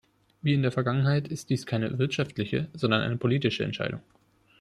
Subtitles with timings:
[0.41, 4.01] Wie in der Vergangenheit ist dies keine "wirtschaftliche", sondern eine politische Entscheidung.